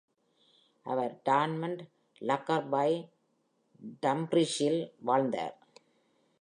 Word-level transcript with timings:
அவர் 0.81 1.21
Dormont, 1.29 1.81
Lockerbie, 2.21 3.09
டம்ஃப்ரீஸில் 4.05 4.91
வாழ்ந்தார். 4.99 5.55